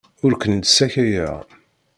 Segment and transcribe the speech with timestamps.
[0.25, 1.35] Ur ken-id-ssakayeɣ.